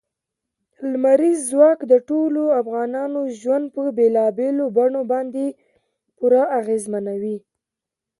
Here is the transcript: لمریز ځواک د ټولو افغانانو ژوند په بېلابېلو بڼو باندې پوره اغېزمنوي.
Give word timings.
لمریز 0.91 1.39
ځواک 1.51 1.79
د 1.91 1.93
ټولو 2.09 2.41
افغانانو 2.61 3.21
ژوند 3.39 3.65
په 3.75 3.81
بېلابېلو 3.97 4.65
بڼو 4.77 5.01
باندې 5.11 5.45
پوره 6.17 6.43
اغېزمنوي. 6.59 7.37